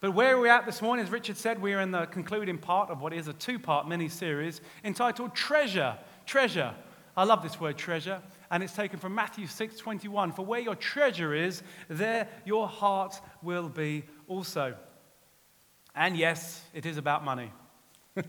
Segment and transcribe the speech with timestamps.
[0.00, 3.00] But where we're at this morning, as Richard said, we're in the concluding part of
[3.00, 5.96] what is a two part mini series entitled Treasure.
[6.26, 6.74] Treasure.
[7.16, 8.20] I love this word, treasure.
[8.50, 10.32] And it's taken from Matthew 6 21.
[10.32, 14.74] For where your treasure is, there your heart will be also.
[15.94, 17.50] And yes, it is about money.
[18.16, 18.22] uh,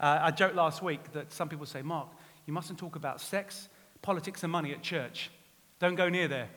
[0.00, 2.08] I joked last week that some people say, Mark,
[2.44, 3.70] you mustn't talk about sex,
[4.02, 5.30] politics, and money at church.
[5.78, 6.50] Don't go near there.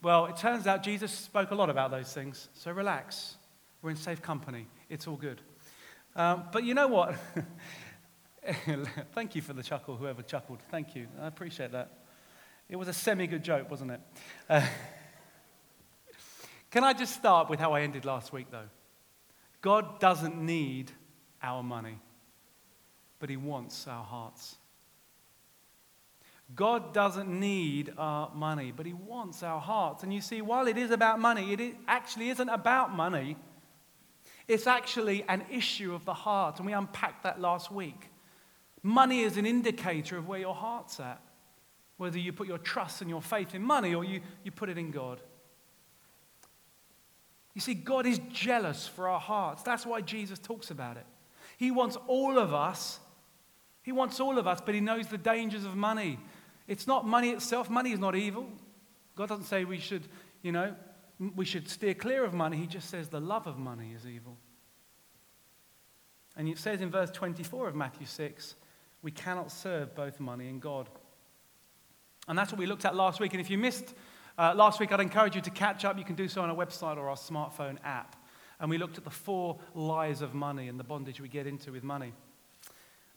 [0.00, 3.36] Well, it turns out Jesus spoke a lot about those things, so relax.
[3.82, 4.66] We're in safe company.
[4.88, 5.40] It's all good.
[6.14, 7.14] Um, but you know what?
[9.14, 10.60] Thank you for the chuckle, whoever chuckled.
[10.70, 11.06] Thank you.
[11.20, 11.98] I appreciate that.
[12.68, 14.00] It was a semi good joke, wasn't it?
[14.48, 14.66] Uh,
[16.70, 18.68] can I just start with how I ended last week, though?
[19.60, 20.92] God doesn't need
[21.42, 21.98] our money,
[23.18, 24.56] but He wants our hearts.
[26.54, 30.02] God doesn't need our money, but He wants our hearts.
[30.02, 33.36] And you see, while it is about money, it actually isn't about money.
[34.50, 36.58] It's actually an issue of the heart.
[36.58, 38.10] And we unpacked that last week.
[38.82, 41.22] Money is an indicator of where your heart's at,
[41.98, 44.76] whether you put your trust and your faith in money or you, you put it
[44.76, 45.20] in God.
[47.54, 49.62] You see, God is jealous for our hearts.
[49.62, 51.06] That's why Jesus talks about it.
[51.56, 52.98] He wants all of us.
[53.82, 56.18] He wants all of us, but He knows the dangers of money.
[56.66, 57.70] It's not money itself.
[57.70, 58.48] Money is not evil.
[59.14, 60.02] God doesn't say we should,
[60.42, 60.74] you know,
[61.36, 62.56] we should steer clear of money.
[62.56, 64.38] He just says the love of money is evil.
[66.36, 68.54] And it says in verse 24 of Matthew 6,
[69.02, 70.88] we cannot serve both money and God.
[72.28, 73.32] And that's what we looked at last week.
[73.34, 73.94] And if you missed
[74.38, 75.98] uh, last week, I'd encourage you to catch up.
[75.98, 78.16] You can do so on our website or our smartphone app.
[78.58, 81.72] And we looked at the four lies of money and the bondage we get into
[81.72, 82.12] with money.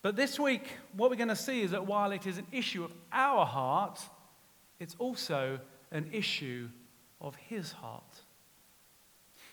[0.01, 2.83] But this week, what we're going to see is that while it is an issue
[2.83, 4.01] of our heart,
[4.79, 5.59] it's also
[5.91, 6.67] an issue
[7.23, 8.21] of his heart.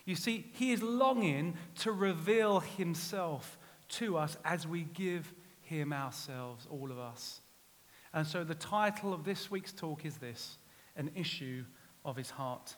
[0.05, 3.59] You see, he is longing to reveal himself
[3.91, 5.33] to us as we give
[5.63, 7.41] him ourselves, all of us.
[8.13, 10.59] And so the title of this week's talk is this
[10.97, 11.65] an issue
[12.05, 12.75] of his heart.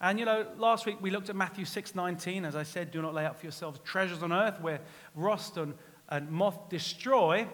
[0.00, 2.44] And you know, last week we looked at Matthew 6:19.
[2.44, 4.80] As I said, do not lay up for yourselves treasures on earth where
[5.14, 5.74] rust and
[6.08, 7.46] and moth destroy.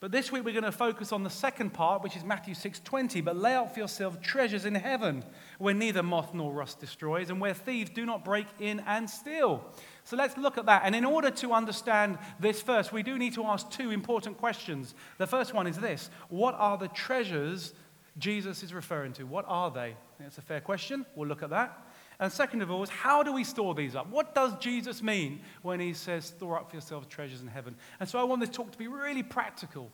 [0.00, 3.22] But this week we're going to focus on the second part, which is Matthew 6:20.
[3.22, 5.22] But lay out for yourself treasures in heaven,
[5.58, 9.62] where neither moth nor rust destroys, and where thieves do not break in and steal.
[10.04, 10.82] So let's look at that.
[10.86, 14.94] And in order to understand this first, we do need to ask two important questions.
[15.18, 17.74] The first one is this: What are the treasures
[18.16, 19.24] Jesus is referring to?
[19.24, 19.96] What are they?
[20.18, 21.04] That's a fair question.
[21.14, 21.78] We'll look at that.
[22.20, 24.08] And second of all, is how do we store these up?
[24.10, 27.74] What does Jesus mean when he says, store up for yourselves treasures in heaven?
[27.98, 29.90] And so I want this talk to be really practical,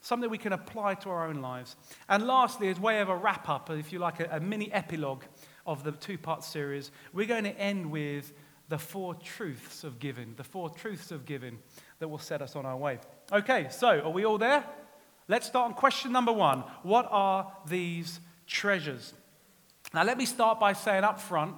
[0.00, 1.76] something we can apply to our own lives.
[2.08, 5.24] And lastly, as way of a wrap up, if you like, a, a mini epilogue
[5.66, 8.32] of the two part series, we're going to end with
[8.70, 11.58] the four truths of giving, the four truths of giving
[11.98, 12.98] that will set us on our way.
[13.30, 14.64] Okay, so are we all there?
[15.28, 19.12] Let's start on question number one What are these treasures?
[19.92, 21.56] Now, let me start by saying up front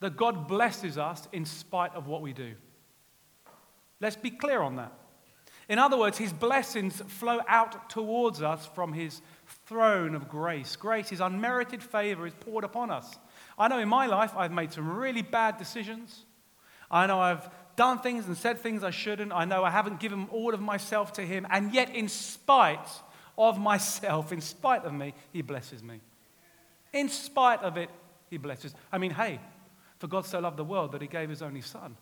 [0.00, 2.54] that God blesses us in spite of what we do.
[4.00, 4.92] Let's be clear on that.
[5.68, 9.22] In other words, his blessings flow out towards us from his
[9.66, 10.76] throne of grace.
[10.76, 13.18] Grace, his unmerited favor, is poured upon us.
[13.58, 16.26] I know in my life I've made some really bad decisions.
[16.90, 19.32] I know I've done things and said things I shouldn't.
[19.32, 21.46] I know I haven't given all of myself to him.
[21.50, 22.88] And yet, in spite
[23.38, 26.00] of myself, in spite of me, he blesses me.
[26.94, 27.90] In spite of it,
[28.30, 28.74] he blesses.
[28.90, 29.40] I mean, hey,
[29.98, 31.96] for God so loved the world that he gave his only son.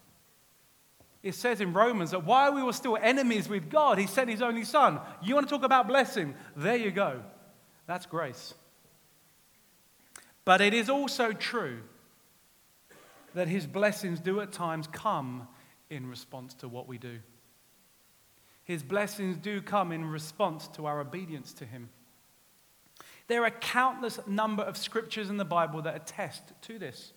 [1.22, 4.42] It says in Romans that while we were still enemies with God, he sent his
[4.42, 5.00] only son.
[5.22, 6.34] You want to talk about blessing?
[6.54, 7.22] There you go.
[7.86, 8.54] That's grace.
[10.44, 11.78] But it is also true
[13.34, 15.48] that his blessings do at times come
[15.88, 17.20] in response to what we do.
[18.64, 21.88] His blessings do come in response to our obedience to him.
[23.32, 27.14] There are countless number of scriptures in the Bible that attest to this.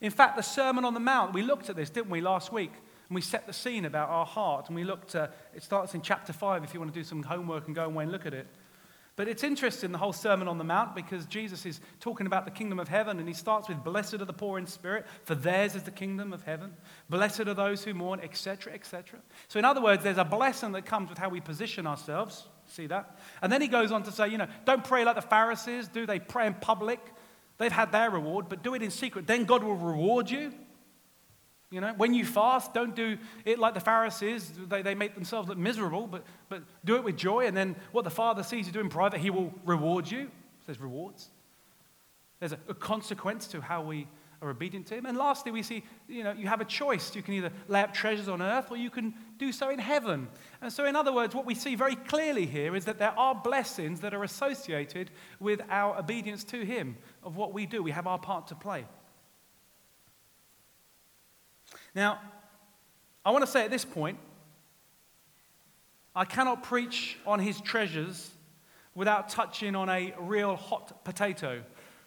[0.00, 2.72] In fact, the Sermon on the Mount, we looked at this, didn't we, last week?
[3.10, 4.68] And we set the scene about our heart.
[4.68, 7.22] And we looked at, it starts in chapter 5 if you want to do some
[7.22, 8.46] homework and go away and look at it.
[9.16, 12.50] But it's interesting, the whole Sermon on the Mount, because Jesus is talking about the
[12.50, 15.74] kingdom of heaven, and he starts with, Blessed are the poor in spirit, for theirs
[15.74, 16.72] is the kingdom of heaven.
[17.10, 19.20] Blessed are those who mourn, etc., etc.
[19.48, 22.86] So, in other words, there's a blessing that comes with how we position ourselves See
[22.86, 23.18] that?
[23.42, 26.06] And then he goes on to say, you know, don't pray like the Pharisees do.
[26.06, 27.00] They pray in public.
[27.58, 29.26] They've had their reward, but do it in secret.
[29.26, 30.52] Then God will reward you.
[31.70, 34.50] You know, when you fast, don't do it like the Pharisees.
[34.68, 37.46] They, they make themselves look miserable, but, but do it with joy.
[37.46, 40.30] And then what the Father sees you do in private, he will reward you.
[40.66, 41.30] There's rewards.
[42.38, 44.06] There's a, a consequence to how we
[44.42, 45.06] are obedient to Him.
[45.06, 47.14] And lastly, we see, you know, you have a choice.
[47.14, 50.28] You can either lay up treasures on earth or you can do so in heaven.
[50.60, 53.34] And so, in other words, what we see very clearly here is that there are
[53.34, 55.10] blessings that are associated
[55.40, 57.82] with our obedience to Him, of what we do.
[57.82, 58.86] We have our part to play.
[61.94, 62.20] Now,
[63.24, 64.18] I want to say at this point,
[66.16, 68.30] I cannot preach on his treasures
[68.94, 71.62] without touching on a real hot potato,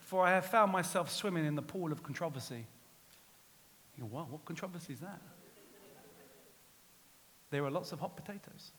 [0.08, 2.66] for I have found myself swimming in the pool of controversy.
[3.98, 4.30] You go, what?
[4.30, 5.20] What controversy is that?
[7.50, 8.72] There are lots of hot potatoes.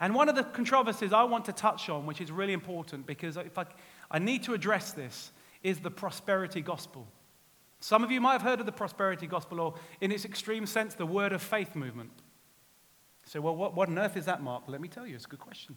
[0.00, 3.36] And one of the controversies I want to touch on, which is really important because
[3.36, 3.66] if I,
[4.10, 5.32] I need to address this,
[5.62, 7.06] is the prosperity gospel.
[7.80, 10.94] Some of you might have heard of the prosperity gospel, or in its extreme sense,
[10.94, 12.10] the word of faith movement.
[13.26, 14.62] So, well, what, what on earth is that, Mark?
[14.66, 15.76] Let me tell you, it's a good question.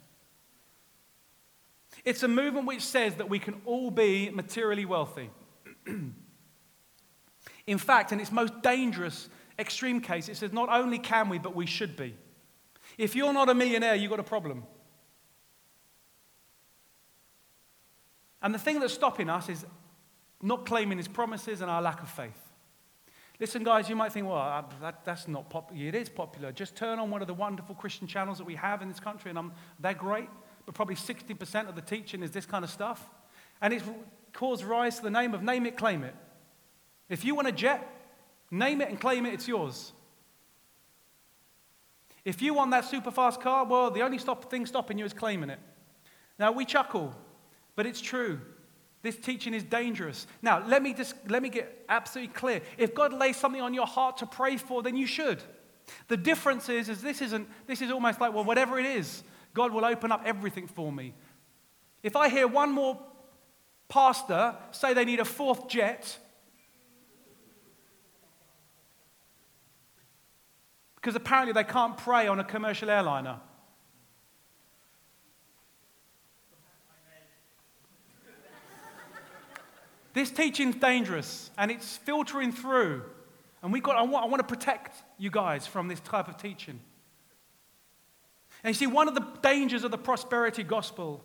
[2.04, 5.30] It's a movement which says that we can all be materially wealthy.
[7.68, 11.56] In fact, in its most dangerous extreme case, it says not only can we, but
[11.56, 12.16] we should be.
[12.98, 14.64] If you're not a millionaire, you've got a problem.
[18.42, 19.66] And the thing that's stopping us is
[20.42, 22.40] not claiming his promises and our lack of faith.
[23.40, 25.88] Listen, guys, you might think, well, uh, that, that's not popular.
[25.88, 26.52] It is popular.
[26.52, 29.30] Just turn on one of the wonderful Christian channels that we have in this country,
[29.30, 30.30] and I'm, they're great,
[30.66, 33.08] but probably 60% of the teaching is this kind of stuff.
[33.62, 33.84] And it's
[34.34, 36.16] caused rise to the name of name it, claim it.
[37.10, 37.88] If you want a jet,
[38.52, 39.94] name it and claim it, it's yours.
[42.24, 45.14] If you want that super fast car, well, the only stop, thing stopping you is
[45.14, 45.60] claiming it.
[46.40, 47.14] Now, we chuckle,
[47.76, 48.42] but it's true.
[49.04, 50.26] This teaching is dangerous.
[50.42, 52.62] Now, let me just let me get absolutely clear.
[52.80, 55.44] If God lays something on your heart to pray for, then you should.
[56.08, 59.24] The difference is, is this isn't this is almost like, well, whatever it is,
[59.56, 61.16] God will open up everything for me.
[62.04, 63.02] If I hear one more
[63.88, 66.20] pastor say they need a fourth jet,
[70.98, 73.40] because apparently they can't pray on a commercial airliner.
[80.14, 83.04] This teaching's dangerous and it's filtering through.
[83.62, 86.38] And we got, I, want, I want to protect you guys from this type of
[86.38, 86.80] teaching.
[88.66, 91.24] And you see, one of the dangers of the prosperity gospel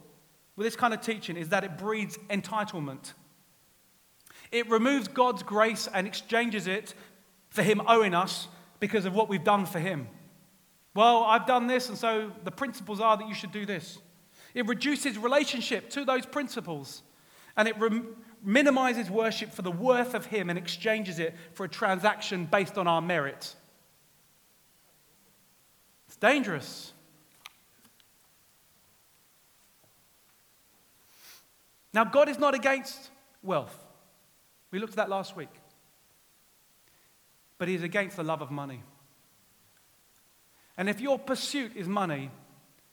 [0.57, 3.15] with this kind of teaching is that it breeds entitlement.
[4.53, 6.93] It removes God's grace and exchanges it
[7.49, 8.47] for Him owing us
[8.79, 10.07] because of what we've done for Him.
[10.95, 14.01] Well, I've done this, and so the principles are that you should do this.
[14.53, 17.03] It reduces relationship to those principles,
[17.57, 21.71] and it rem- minimizes worship for the worth of Him and exchanges it for a
[21.71, 23.55] transaction based on our merit.
[26.07, 26.93] It's dangerous.
[31.93, 33.11] Now, God is not against
[33.43, 33.77] wealth.
[34.71, 35.51] We looked at that last week.
[37.59, 38.83] But He is against the love of money.
[40.77, 42.31] And if your pursuit is money,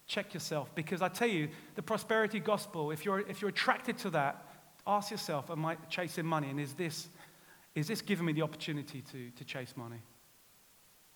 [0.08, 4.10] check yourself because I tell you, the prosperity gospel, if you're, if you're attracted to
[4.12, 4.44] that,
[4.88, 6.50] Ask yourself, am I chasing money?
[6.50, 7.10] And is this,
[7.76, 10.02] is this giving me the opportunity to, to chase money?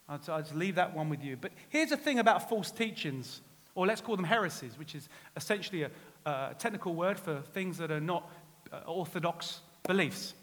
[0.10, 1.38] I'll, I'll just leave that one with you.
[1.38, 3.40] But here's the thing about false teachings,
[3.74, 5.08] or let's call them heresies, which is
[5.38, 5.92] essentially a,
[6.26, 8.30] a technical word for things that are not
[8.72, 10.34] uh, orthodox beliefs.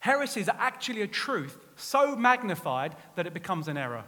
[0.00, 4.04] Heresies are actually a truth so magnified that it becomes an error.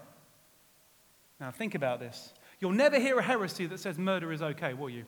[1.41, 2.33] Now, think about this.
[2.61, 5.05] You'll never hear a heresy that says murder is okay, will you?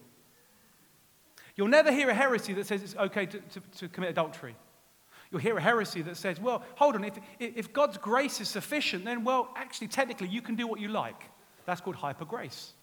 [1.56, 4.54] You'll never hear a heresy that says it's okay to, to, to commit adultery.
[5.30, 9.04] You'll hear a heresy that says, well, hold on, if, if God's grace is sufficient,
[9.04, 11.30] then, well, actually, technically, you can do what you like.
[11.64, 12.74] That's called hyper grace.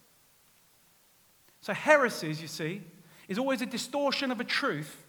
[1.64, 2.82] So, heresies, you see,
[3.30, 5.06] is always a distortion of a truth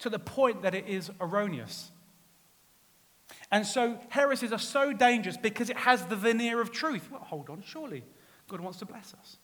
[0.00, 1.90] to the point that it is erroneous.
[3.50, 7.10] And so, heresies are so dangerous because it has the veneer of truth.
[7.10, 8.04] Well, hold on, surely
[8.48, 9.38] God wants to bless us.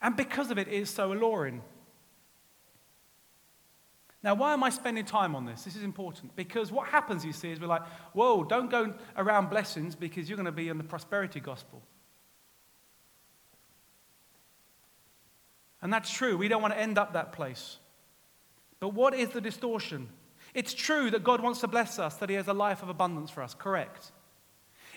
[0.00, 1.62] And because of it, it is so alluring.
[4.22, 5.64] Now, why am I spending time on this?
[5.64, 9.50] This is important because what happens, you see, is we're like, whoa, don't go around
[9.50, 11.82] blessings because you're going to be in the prosperity gospel.
[15.82, 16.36] And that's true.
[16.36, 17.78] We don't want to end up that place.
[18.80, 20.08] But what is the distortion?
[20.54, 23.30] It's true that God wants to bless us, that He has a life of abundance
[23.30, 24.12] for us, correct.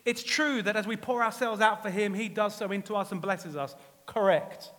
[0.05, 3.11] It's true that as we pour ourselves out for Him, He does so into us
[3.11, 3.75] and blesses us,
[4.05, 4.71] correct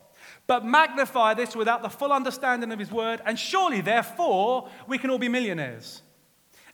[0.46, 5.10] but magnify this without the full understanding of his word, and surely, therefore, we can
[5.10, 6.02] all be millionaires.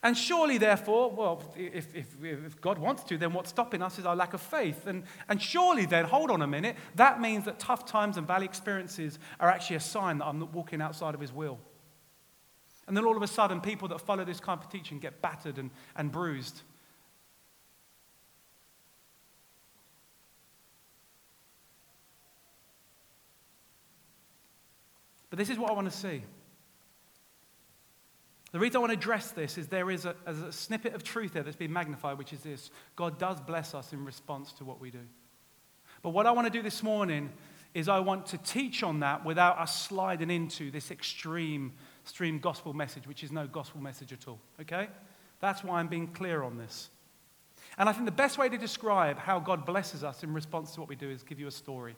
[0.03, 4.05] And surely, therefore, well, if, if, if, God wants to, then what's stopping us is
[4.05, 4.87] our lack of faith.
[4.87, 8.45] And, and surely, then, hold on a minute, that means that tough times and valley
[8.45, 11.59] experiences are actually a sign that I'm not walking outside of His will.
[12.87, 15.59] And then all of a sudden, people that follow this kind of teaching get battered
[15.59, 16.61] and, and bruised.
[25.29, 26.23] But this is what I want to see.
[28.51, 31.33] The reason I want to address this is there is a, a, snippet of truth
[31.33, 34.81] there that's been magnified, which is this God does bless us in response to what
[34.81, 34.99] we do.
[36.01, 37.31] But what I want to do this morning
[37.73, 41.71] is I want to teach on that without us sliding into this extreme,
[42.03, 44.39] extreme gospel message, which is no gospel message at all.
[44.59, 44.89] Okay?
[45.39, 46.89] That's why I'm being clear on this.
[47.77, 50.81] And I think the best way to describe how God blesses us in response to
[50.81, 51.95] what we do is give you a story.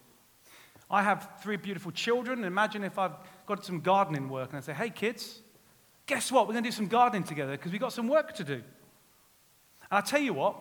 [0.90, 2.44] I have three beautiful children.
[2.44, 3.16] Imagine if I've
[3.48, 5.40] got some gardening work and I say, hey, kids,
[6.06, 6.48] guess what?
[6.48, 8.56] We're going to do some gardening together because we've got some work to do.
[8.56, 8.64] And
[9.92, 10.56] I'll tell you what,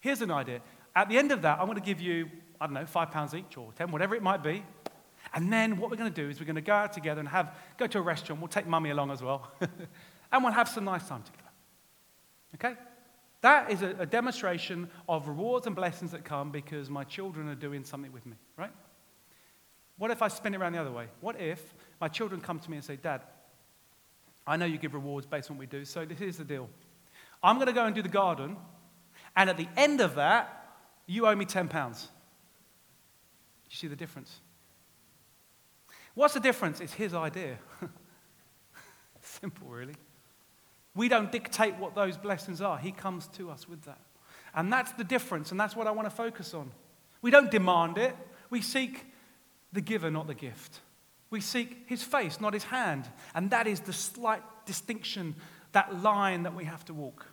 [0.00, 0.60] here's an idea.
[0.96, 2.28] At the end of that, I'm going to give you,
[2.60, 4.64] I don't know, five pounds each or 10, whatever it might be.
[5.32, 7.28] And then what we're going to do is we're going to go out together and
[7.28, 8.40] have, go to a restaurant.
[8.40, 9.50] We'll take mummy along as well.
[9.60, 11.42] and we'll have some nice time together.
[12.54, 12.80] Okay?
[13.40, 17.54] That is a, a demonstration of rewards and blessings that come because my children are
[17.54, 18.70] doing something with me, right?
[19.98, 21.08] What if I spin it around the other way?
[21.20, 23.22] What if my children come to me and say, Dad,
[24.46, 26.68] I know you give rewards based on what we do, so this is the deal.
[27.42, 28.56] I'm going to go and do the garden,
[29.36, 30.66] and at the end of that,
[31.06, 32.08] you owe me 10 pounds.
[33.70, 34.40] You see the difference?
[36.14, 36.80] What's the difference?
[36.80, 37.58] It's his idea.
[39.20, 39.94] Simple, really.
[40.94, 44.00] We don't dictate what those blessings are, he comes to us with that.
[44.54, 46.70] And that's the difference, and that's what I want to focus on.
[47.20, 48.14] We don't demand it,
[48.50, 49.06] we seek
[49.72, 50.80] the giver, not the gift.
[51.34, 53.08] We seek his face, not his hand.
[53.34, 55.34] And that is the slight distinction,
[55.72, 57.26] that line that we have to walk.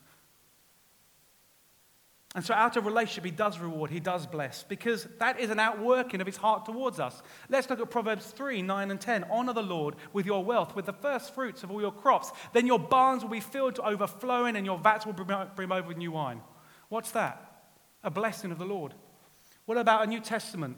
[2.34, 5.60] And so, out of relationship, he does reward, he does bless, because that is an
[5.60, 7.22] outworking of his heart towards us.
[7.48, 9.26] Let's look at Proverbs 3 9 and 10.
[9.30, 12.32] Honor the Lord with your wealth, with the first fruits of all your crops.
[12.54, 15.98] Then your barns will be filled to overflowing, and your vats will brim over with
[15.98, 16.42] new wine.
[16.90, 17.68] What's that?
[18.04, 18.96] A blessing of the Lord.
[19.66, 20.78] What about a New Testament?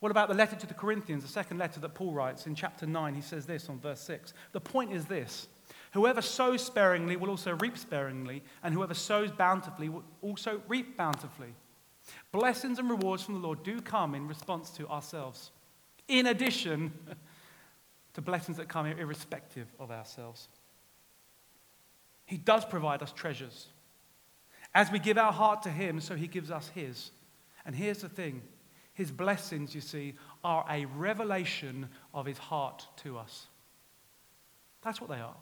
[0.00, 2.86] What about the letter to the Corinthians, the second letter that Paul writes in chapter
[2.86, 3.14] 9?
[3.14, 4.32] He says this on verse 6.
[4.52, 5.46] The point is this
[5.92, 11.54] Whoever sows sparingly will also reap sparingly, and whoever sows bountifully will also reap bountifully.
[12.32, 15.50] Blessings and rewards from the Lord do come in response to ourselves,
[16.08, 16.92] in addition
[18.14, 20.48] to blessings that come irrespective of ourselves.
[22.24, 23.66] He does provide us treasures.
[24.74, 27.10] As we give our heart to Him, so He gives us His.
[27.66, 28.42] And here's the thing
[29.00, 30.12] his blessings, you see,
[30.44, 33.46] are a revelation of his heart to us.
[34.82, 35.36] That's what they are.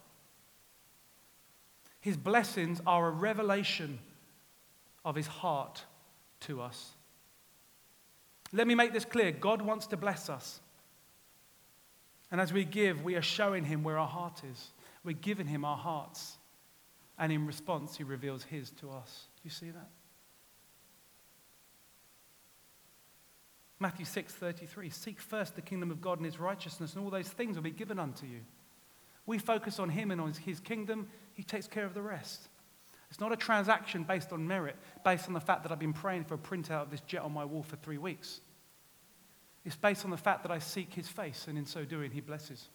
[1.98, 3.98] His blessings are a revelation
[5.04, 5.84] of his heart
[6.42, 6.92] to us.
[8.52, 10.60] Let me make this clear God wants to bless us.
[12.30, 14.70] And as we give, we are showing him where our heart is.
[15.02, 16.36] We're giving him our hearts.
[17.18, 19.24] And in response, he reveals his to us.
[19.34, 19.88] Do you see that?
[23.80, 24.90] Matthew 6 33.
[24.90, 27.70] Seek first the kingdom of God and his righteousness, and all those things will be
[27.70, 28.40] given unto you.
[29.26, 32.48] We focus on him and on his kingdom, he takes care of the rest.
[33.10, 36.24] It's not a transaction based on merit, based on the fact that I've been praying
[36.24, 38.40] for a printout of this jet on my wall for three weeks.
[39.64, 42.20] It's based on the fact that I seek his face, and in so doing, he
[42.20, 42.68] blesses.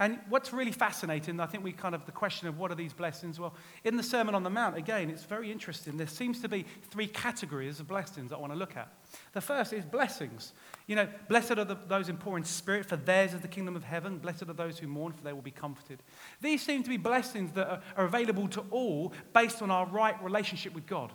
[0.00, 2.94] And what's really fascinating, I think we kind of, the question of what are these
[2.94, 3.38] blessings?
[3.38, 3.54] Well,
[3.84, 5.98] in the Sermon on the Mount, again, it's very interesting.
[5.98, 8.90] There seems to be three categories of blessings I want to look at.
[9.34, 10.54] The first is blessings.
[10.86, 13.76] You know, blessed are the, those in poor in spirit, for theirs is the kingdom
[13.76, 14.16] of heaven.
[14.16, 16.02] Blessed are those who mourn, for they will be comforted.
[16.40, 20.20] These seem to be blessings that are, are available to all based on our right
[20.24, 21.12] relationship with God.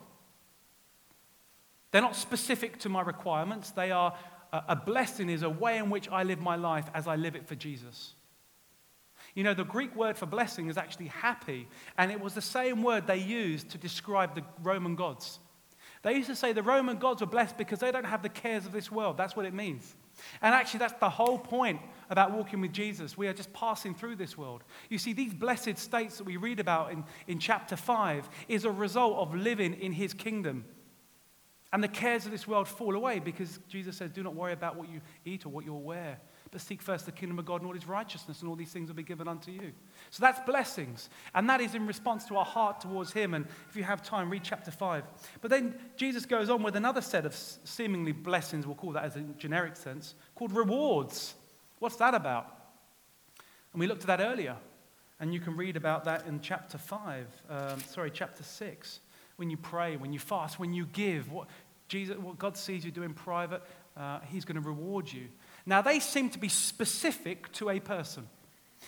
[1.90, 3.72] They're not specific to my requirements.
[3.72, 4.14] They are
[4.54, 7.48] a blessing is a way in which I live my life as I live it
[7.48, 8.14] for Jesus.
[9.34, 11.68] You know, the Greek word for blessing is actually happy,
[11.98, 15.40] and it was the same word they used to describe the Roman gods.
[16.06, 18.68] They used to say the Roman gods were blessed because they don't have the cares
[18.68, 19.18] of this world.
[19.18, 19.96] That's what it means.
[20.42, 23.18] And actually, that's the whole point about walking with Jesus.
[23.18, 24.64] We are just passing through this world.
[24.90, 28.72] You see, these blessed states that we read about in, in chapter 5 is a
[28.72, 30.66] result of living in his kingdom.
[31.74, 34.76] And the cares of this world fall away because Jesus says, Do not worry about
[34.76, 36.20] what you eat or what you'll wear.
[36.56, 38.88] But seek first the kingdom of God and all his righteousness, and all these things
[38.88, 39.74] will be given unto you.
[40.10, 41.10] So that's blessings.
[41.34, 43.34] And that is in response to our heart towards him.
[43.34, 45.04] And if you have time, read chapter 5.
[45.42, 49.18] But then Jesus goes on with another set of seemingly blessings, we'll call that as
[49.18, 51.36] a generic sense, called rewards.
[51.80, 52.48] What's that about?
[53.74, 54.56] And we looked at that earlier.
[55.20, 59.02] And you can read about that in chapter 5, um, sorry, chapter 6.
[59.36, 61.50] When you pray, when you fast, when you give, what,
[61.90, 63.62] Jesus, what God sees you do in private,
[63.98, 65.28] uh, He's going to reward you.
[65.66, 68.28] Now, they seem to be specific to a person.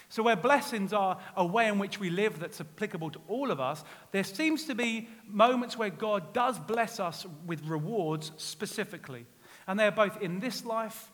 [0.10, 3.60] So, where blessings are a way in which we live that's applicable to all of
[3.60, 9.25] us, there seems to be moments where God does bless us with rewards specifically.
[9.67, 11.12] And they're both in this life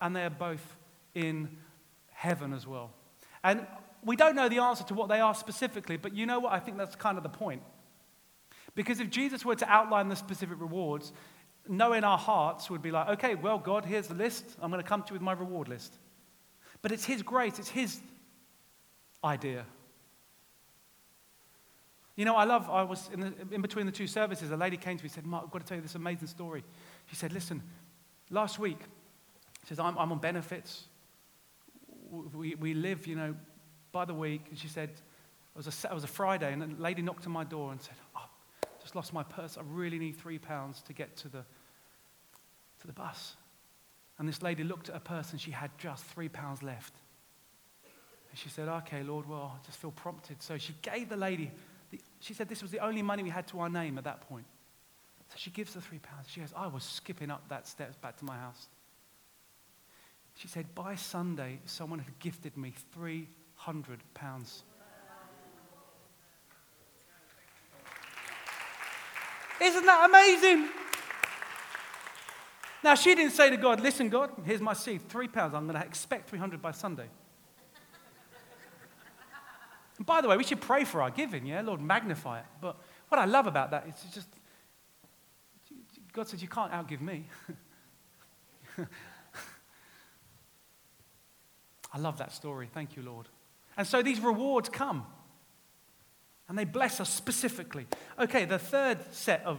[0.00, 0.76] and they're both
[1.14, 1.58] in
[2.12, 2.92] heaven as well.
[3.42, 3.66] And
[4.04, 6.52] we don't know the answer to what they are specifically, but you know what?
[6.52, 7.62] I think that's kind of the point.
[8.74, 11.12] Because if Jesus were to outline the specific rewards,
[11.70, 14.44] knowing our hearts would be like, okay, well, God, here's the list.
[14.60, 15.94] I'm going to come to you with my reward list.
[16.82, 18.00] But it's His grace, it's His
[19.24, 19.64] idea.
[22.16, 24.76] You know, I love, I was in, the, in between the two services, a lady
[24.76, 26.64] came to me and said, Mark, I've got to tell you this amazing story.
[27.06, 27.62] She said, listen,
[28.30, 28.80] last week,
[29.62, 30.84] she says, I'm, I'm on benefits.
[32.10, 33.36] We, we live, you know,
[33.92, 34.46] by the week.
[34.50, 37.32] And she said, it was, a, it was a Friday, and a lady knocked on
[37.32, 38.28] my door and said, oh,
[38.82, 39.56] just lost my purse.
[39.56, 41.44] I really need three pounds to get to the,
[42.80, 43.36] to the bus.
[44.18, 46.94] And this lady looked at her purse and she had just three pounds left.
[48.30, 50.42] And she said, Okay, Lord, well, I just feel prompted.
[50.42, 51.50] So she gave the lady,
[51.90, 54.20] the, she said this was the only money we had to our name at that
[54.28, 54.46] point.
[55.28, 56.26] So she gives the three pounds.
[56.28, 58.68] She goes, I was skipping up that steps back to my house.
[60.34, 64.64] She said, By Sunday, someone had gifted me 300 pounds.
[69.62, 70.70] Isn't that amazing?
[72.82, 75.54] Now, she didn't say to God, Listen, God, here's my seed, three pounds.
[75.54, 77.08] I'm going to expect 300 by Sunday.
[79.98, 81.60] And by the way, we should pray for our giving, yeah?
[81.60, 82.46] Lord, magnify it.
[82.60, 82.76] But
[83.10, 84.28] what I love about that is just,
[86.14, 87.26] God says, You can't outgive me.
[91.92, 92.68] I love that story.
[92.72, 93.28] Thank you, Lord.
[93.76, 95.04] And so these rewards come
[96.48, 97.86] and they bless us specifically.
[98.18, 99.58] Okay, the third set of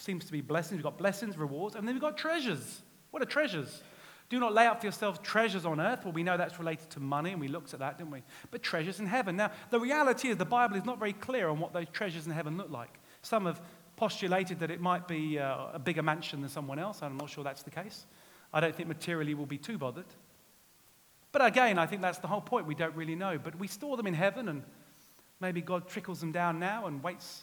[0.00, 0.78] seems to be blessings.
[0.78, 2.82] We've got blessings, rewards, and then we've got treasures.
[3.10, 3.82] What are treasures?
[4.28, 6.04] Do not lay up for yourselves treasures on earth.
[6.04, 8.22] Well, we know that's related to money, and we looked at that, didn't we?
[8.50, 9.36] But treasures in heaven.
[9.36, 12.32] Now, the reality is the Bible is not very clear on what those treasures in
[12.32, 12.98] heaven look like.
[13.22, 13.60] Some have
[13.96, 17.02] postulated that it might be uh, a bigger mansion than someone else.
[17.02, 18.06] I'm not sure that's the case.
[18.54, 20.06] I don't think materially we'll be too bothered.
[21.32, 22.66] But again, I think that's the whole point.
[22.66, 23.38] We don't really know.
[23.38, 24.62] But we store them in heaven, and
[25.40, 27.42] maybe God trickles them down now and waits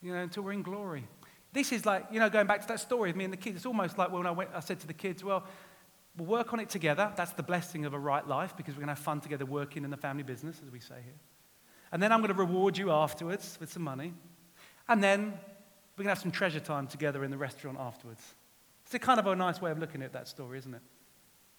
[0.00, 1.04] you know, until we're in glory.
[1.52, 3.56] This is like, you know, going back to that story of me and the kids,
[3.56, 5.44] it's almost like when I, went, I said to the kids, well,
[6.16, 7.10] We'll work on it together.
[7.16, 9.84] That's the blessing of a right life because we're going to have fun together working
[9.84, 11.18] in the family business, as we say here.
[11.90, 14.12] And then I'm going to reward you afterwards with some money.
[14.88, 15.32] And then
[15.96, 18.22] we're going to have some treasure time together in the restaurant afterwards.
[18.84, 20.82] It's a kind of a nice way of looking at that story, isn't it?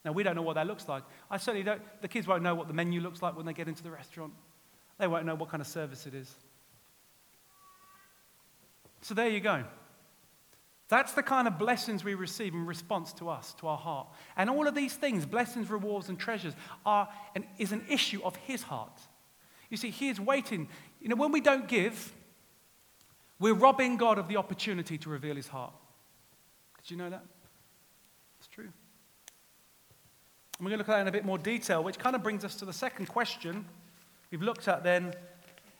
[0.06, 1.04] Now, we don't know what that looks like.
[1.32, 1.82] I certainly don't.
[2.02, 4.34] The kids won't know what the menu looks like when they get into the restaurant,
[5.00, 6.36] they won't know what kind of service it is.
[9.02, 9.64] So there you go.
[10.94, 14.10] That's the kind of blessings we receive in response to us, to our heart.
[14.38, 16.54] And all of these things, blessings, rewards, and treasures,
[16.86, 19.02] are an, is an issue of his heart.
[19.72, 20.70] You see, he is waiting.
[21.02, 22.14] You know, when we don't give,
[23.40, 25.74] we're robbing God of the opportunity to reveal his heart.
[26.84, 27.26] Did you know that?
[28.38, 28.66] It's true.
[28.66, 28.74] And
[30.60, 32.46] we're going to look at that in a bit more detail, which kind of brings
[32.46, 33.66] us to the second question.
[34.30, 35.16] We've looked at then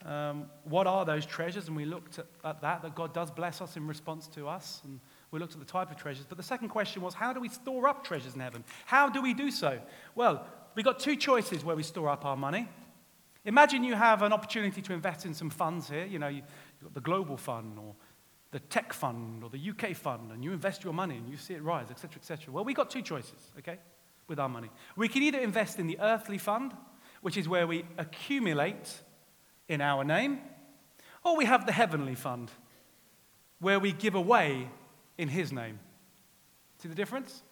[0.06, 1.68] um, what are those treasures?
[1.68, 4.82] And we looked at, at, that, that God does bless us in response to us.
[4.84, 5.00] And
[5.32, 6.26] we looked at the type of treasures.
[6.28, 8.64] But the second question was, how do we store up treasures in heaven?
[8.86, 9.80] How do we do so?
[10.16, 12.68] Well, we've got two choices where we store up our money.
[13.46, 16.06] Imagine you have an opportunity to invest in some funds here.
[16.06, 16.46] You know, you've
[16.82, 17.96] got the global fund or
[18.52, 21.56] the tech fund or the UK fund, and you invest your money and you see
[21.56, 22.54] it rise, etc., etc.
[22.54, 23.80] Well, we've got two choices, okay,
[24.28, 24.70] with our money.
[24.96, 26.74] We can either invest in the earthly fund,
[27.22, 29.02] which is where we accumulate
[29.68, 30.40] in our name,
[31.24, 32.52] or we have the heavenly fund,
[33.60, 34.70] where we give away
[35.18, 35.80] in His name.
[36.80, 37.44] See the difference?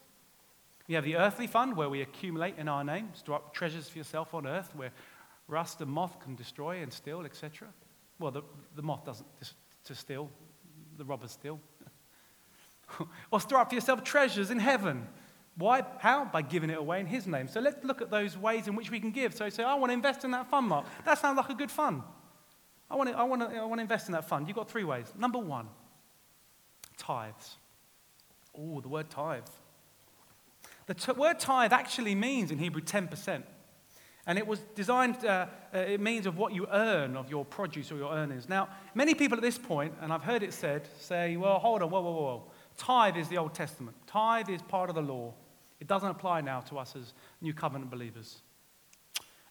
[0.88, 3.98] You have the earthly fund, where we accumulate in our name, store up treasures for
[3.98, 4.92] yourself on earth, where
[5.48, 7.70] rust and moth can destroy and steal, etc.
[8.20, 8.42] Well, the,
[8.76, 9.28] the moth doesn't
[9.86, 10.30] to steal,
[10.98, 11.60] the robbers steal.
[13.32, 15.08] or store up for yourself treasures in heaven.
[15.58, 15.84] Why?
[16.00, 16.26] How?
[16.26, 17.48] By giving it away in His name.
[17.48, 19.34] So let's look at those ways in which we can give.
[19.34, 20.86] So say, I want to invest in that fund, Mark.
[21.06, 22.02] That sounds like a good fund.
[22.90, 24.48] I want to, I want to, I want to invest in that fund.
[24.48, 25.12] You've got three ways.
[25.18, 25.68] Number one,
[26.98, 27.56] tithes.
[28.58, 29.44] Oh, the word tithe.
[30.88, 33.44] The t- word tithe actually means in Hebrew 10%.
[34.28, 37.92] And it was designed, uh, uh, it means of what you earn of your produce
[37.92, 38.48] or your earnings.
[38.48, 41.90] Now, many people at this point, and I've heard it said, say, well, hold on,
[41.90, 42.44] whoa, whoa, whoa.
[42.78, 43.96] Tithe is the Old Testament.
[44.06, 45.34] Tithe is part of the law.
[45.82, 48.44] It doesn't apply now to us as new covenant believers.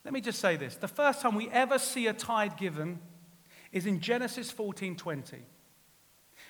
[0.04, 0.76] Let me just say this.
[0.76, 3.00] The first time we ever see a tithe given
[3.72, 5.42] is in Genesis 14:20.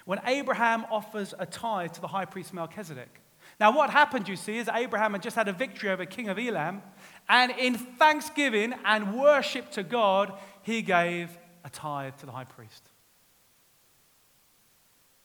[0.04, 3.20] When Abraham offers a tithe to the high priest Melchizedek.
[3.58, 6.38] Now, what happened, you see, is Abraham had just had a victory over King of
[6.38, 6.82] Elam,
[7.28, 12.88] and in thanksgiving and worship to God, he gave a tithe to the high priest.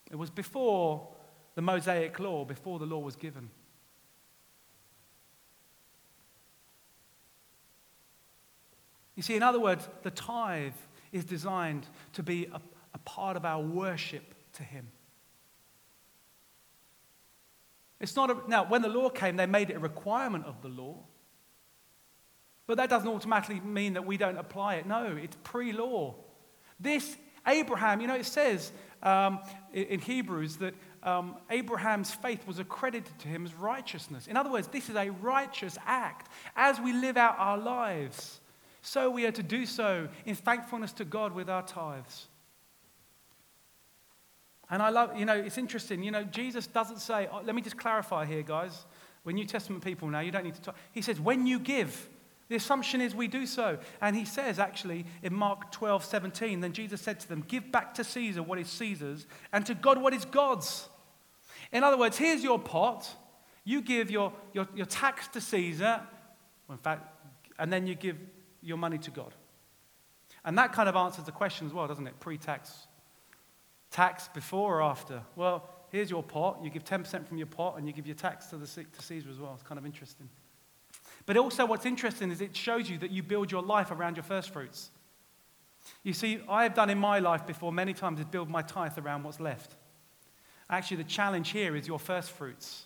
[0.10, 1.14] It was before
[1.56, 3.50] the Mosaic law, before the law was given.
[9.16, 10.74] You see, in other words, the tithe
[11.12, 12.62] is designed to be a,
[12.94, 14.88] a part of our worship to Him.
[18.00, 20.68] It's not a, now, when the law came, they made it a requirement of the
[20.68, 20.98] law.
[22.68, 24.86] But that doesn't automatically mean that we don't apply it.
[24.86, 26.16] No, it's pre law.
[26.80, 27.16] This,
[27.48, 28.72] Abraham, you know, it says
[29.04, 29.40] um,
[29.72, 30.74] in Hebrews that
[31.04, 34.28] um, Abraham's faith was accredited to him as righteousness.
[34.28, 36.30] In other words, this is a righteous act.
[36.56, 38.42] As we live out our lives,
[38.86, 42.28] so we are to do so in thankfulness to God with our tithes.
[44.70, 46.04] And I love, you know, it's interesting.
[46.04, 48.86] You know, Jesus doesn't say, oh, let me just clarify here, guys.
[49.24, 50.76] We're New Testament people now, you don't need to talk.
[50.92, 52.10] He says, when you give,
[52.48, 53.80] the assumption is we do so.
[54.02, 57.96] And he says, actually, in Mark 12, 17, then Jesus said to them, Give back
[57.96, 60.88] to Caesar what is Caesar's, and to God what is God's.
[61.72, 63.10] In other words, here's your pot.
[63.64, 66.02] You give your, your, your tax to Caesar,
[66.70, 67.12] in fact,
[67.58, 68.18] and then you give
[68.66, 69.34] your money to God.
[70.44, 72.20] And that kind of answers the question as well, doesn't it?
[72.20, 72.88] Pre tax.
[73.92, 75.22] Tax before or after?
[75.36, 76.60] Well, here's your pot.
[76.62, 79.30] You give 10% from your pot, and you give your tax to, the, to Caesar
[79.30, 79.54] as well.
[79.54, 80.30] It's kind of interesting.
[81.26, 84.24] But also, what's interesting is it shows you that you build your life around your
[84.24, 84.92] first fruits.
[86.04, 88.98] You see, I have done in my life before many times is build my tithe
[88.98, 89.76] around what's left.
[90.70, 92.86] Actually, the challenge here is your first fruits.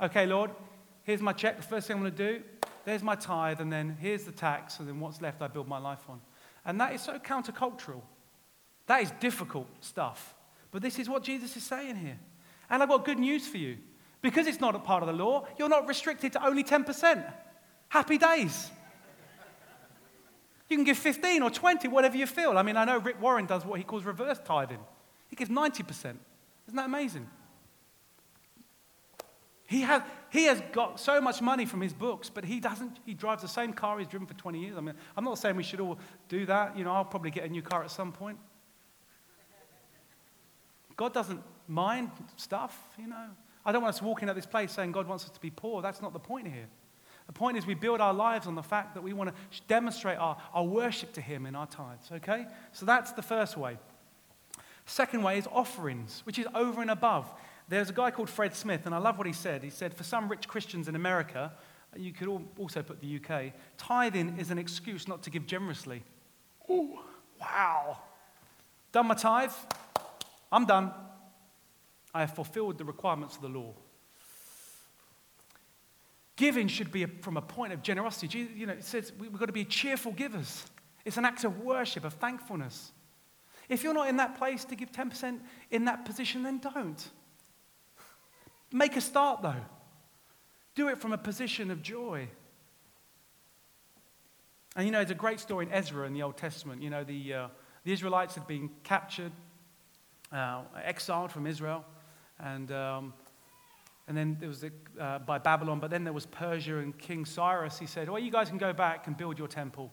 [0.00, 0.50] Okay, Lord,
[1.02, 1.56] here's my check.
[1.56, 2.42] The first thing I'm going to do,
[2.84, 5.78] there's my tithe, and then here's the tax, and then what's left I build my
[5.78, 6.20] life on.
[6.64, 8.02] And that is so countercultural.
[8.86, 10.34] That is difficult stuff.
[10.70, 12.18] But this is what Jesus is saying here.
[12.70, 13.78] And I've got good news for you.
[14.20, 17.32] Because it's not a part of the law, you're not restricted to only 10%.
[17.88, 18.70] Happy days.
[20.68, 22.58] You can give 15 or 20, whatever you feel.
[22.58, 24.80] I mean, I know Rick Warren does what he calls reverse tithing.
[25.28, 25.88] He gives 90%.
[25.88, 26.16] Isn't
[26.74, 27.28] that amazing?
[29.68, 30.00] He has,
[30.30, 33.48] he has got so much money from his books, but he doesn't, he drives the
[33.48, 34.78] same car he's driven for 20 years.
[34.78, 35.98] I mean, I'm not saying we should all
[36.30, 36.78] do that.
[36.78, 38.38] You know, I'll probably get a new car at some point.
[40.96, 43.26] God doesn't mind stuff, you know.
[43.66, 45.82] I don't want us walking out this place saying God wants us to be poor.
[45.82, 46.66] That's not the point here.
[47.26, 50.16] The point is, we build our lives on the fact that we want to demonstrate
[50.16, 52.46] our, our worship to Him in our tithes, okay?
[52.72, 53.76] So that's the first way.
[54.86, 57.30] Second way is offerings, which is over and above.
[57.68, 59.62] There's a guy called Fred Smith, and I love what he said.
[59.62, 61.52] He said, For some rich Christians in America,
[61.96, 62.28] you could
[62.58, 66.02] also put the UK, tithing is an excuse not to give generously.
[66.70, 66.98] Ooh,
[67.40, 67.98] wow.
[68.92, 69.52] Done my tithe?
[70.50, 70.92] I'm done.
[72.14, 73.74] I have fulfilled the requirements of the law.
[76.36, 78.48] Giving should be from a point of generosity.
[78.54, 80.64] You know, it says we've got to be cheerful givers.
[81.04, 82.92] It's an act of worship, of thankfulness.
[83.68, 87.10] If you're not in that place to give 10% in that position, then don't.
[88.72, 89.64] Make a start, though.
[90.74, 92.28] Do it from a position of joy.
[94.76, 96.82] And you know, there's a great story in Ezra in the Old Testament.
[96.82, 97.48] You know, the, uh,
[97.84, 99.32] the Israelites had been captured,
[100.32, 101.84] uh, exiled from Israel,
[102.38, 103.14] and um,
[104.08, 107.26] and then there was the, uh, by Babylon, but then there was Persia and King
[107.26, 107.78] Cyrus.
[107.78, 109.92] He said, Well, you guys can go back and build your temple.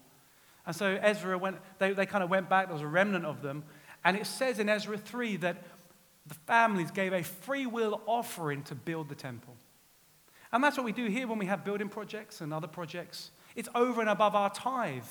[0.65, 3.41] And so Ezra went, they, they kind of went back, there was a remnant of
[3.41, 3.65] them.
[4.05, 5.57] And it says in Ezra 3 that
[6.25, 9.55] the families gave a free will offering to build the temple.
[10.51, 13.31] And that's what we do here when we have building projects and other projects.
[13.55, 15.03] It's over and above our tithe.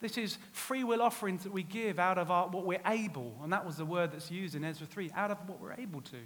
[0.00, 3.36] This is free will offerings that we give out of our, what we're able.
[3.42, 6.00] And that was the word that's used in Ezra 3 out of what we're able
[6.02, 6.16] to.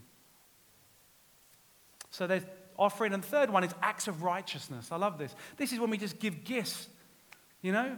[2.11, 2.45] So there's
[2.79, 3.13] offering.
[3.13, 4.91] And the third one is acts of righteousness.
[4.91, 5.35] I love this.
[5.57, 6.89] This is when we just give gifts,
[7.63, 7.97] you know,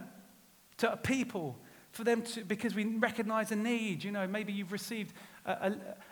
[0.77, 1.57] to people
[1.91, 4.03] for them to, because we recognize a need.
[4.03, 5.13] You know, maybe you've received
[5.45, 5.51] a,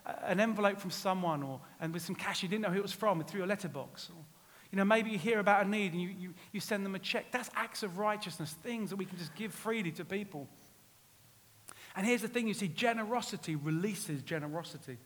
[0.06, 2.84] a, an envelope from someone or, and with some cash you didn't know who it
[2.84, 4.10] was from through your letterbox.
[4.10, 4.24] Or,
[4.72, 7.00] you know, maybe you hear about a need and you, you, you send them a
[7.00, 7.32] check.
[7.32, 10.48] That's acts of righteousness, things that we can just give freely to people.
[11.96, 14.98] And here's the thing you see generosity releases generosity.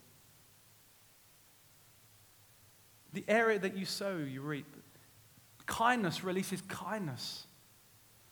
[3.14, 4.66] The area that you sow, you reap.
[5.66, 7.46] Kindness releases kindness.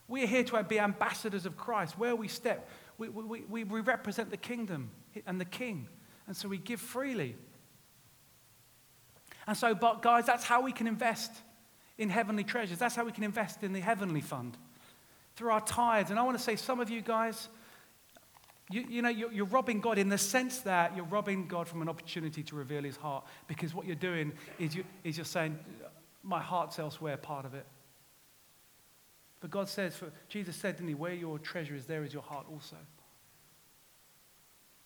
[0.08, 1.97] We are here to be ambassadors of Christ.
[1.97, 2.67] Where we step,
[2.99, 4.91] we, we, we, represent the kingdom
[5.25, 5.88] and the king.
[6.27, 7.35] And so we give freely.
[9.47, 11.31] And so, but guys, that's how we can invest
[11.97, 12.77] in heavenly treasures.
[12.77, 14.57] That's how we can invest in the heavenly fund
[15.35, 16.12] through our tithes.
[16.12, 17.49] And I want to say, some of you guys,
[18.71, 21.81] You, you know, you're, you're robbing God in the sense that you're robbing God from
[21.81, 25.57] an opportunity to reveal his heart because what you're doing is, you, is you're saying,
[26.21, 27.65] my heart's elsewhere, part of it.
[29.39, 32.23] But God says, for, Jesus said, didn't he, where your treasure is, there is your
[32.23, 32.75] heart also.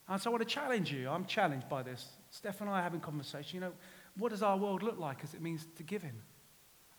[0.08, 1.10] And so I want to challenge you.
[1.10, 2.08] I'm challenged by this.
[2.30, 3.56] Steph and I are having conversation.
[3.56, 3.74] You know,
[4.18, 6.14] what does our world look like as it means to give in?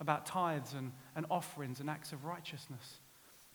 [0.01, 2.99] About tithes and, and offerings and acts of righteousness.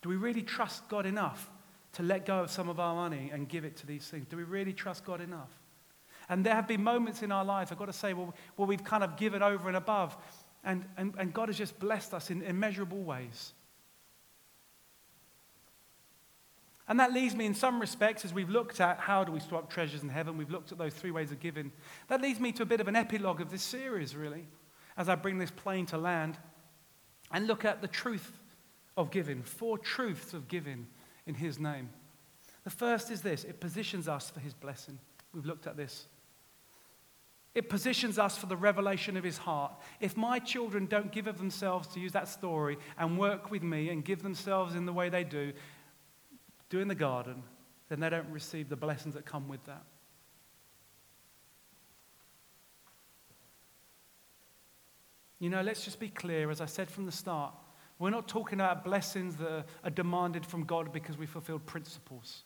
[0.02, 1.50] Do we really trust God enough
[1.94, 4.28] to let go of some of our money and give it to these things?
[4.30, 5.50] Do we really trust God enough?
[6.30, 8.84] And there have been moments in our life, I've got to say, well, well we've
[8.84, 10.16] kind of given over and above,
[10.64, 13.54] and, and, and God has just blessed us in immeasurable ways.
[16.90, 19.60] And that leads me, in some respects, as we've looked at how do we store
[19.60, 21.72] up treasures in heaven, we've looked at those three ways of giving.
[22.08, 24.48] That leads me to a bit of an epilogue of this series, really,
[24.98, 26.40] as I bring this plane to land
[27.32, 28.32] and look at the truth
[28.98, 30.88] of giving, four truths of giving
[31.28, 31.90] in His name.
[32.64, 34.98] The first is this it positions us for His blessing.
[35.32, 36.08] We've looked at this.
[37.56, 39.74] It positions us for the revelation of his heart.
[40.00, 43.90] If my children don't give of themselves to use that story and work with me
[43.90, 45.54] and give themselves in the way they do,
[46.70, 47.44] do in the garden,
[47.90, 49.84] then they don't receive the blessings that come with that.
[55.40, 57.54] You know, let's just be clear, as I said from the start,
[57.98, 62.44] we're not talking about blessings that are demanded from God because we fulfilled principles.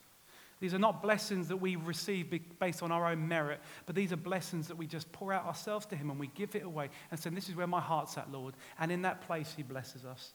[0.59, 4.17] These are not blessings that we receive based on our own merit, but these are
[4.17, 7.19] blessings that we just pour out ourselves to Him and we give it away and
[7.19, 8.53] say, This is where my heart's at, Lord.
[8.79, 10.31] And in that place, He blesses us.